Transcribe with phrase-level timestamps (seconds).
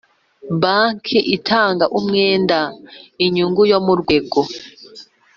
[0.61, 2.59] Banki itanga umwenda
[3.25, 4.39] inyungu yo mu rwego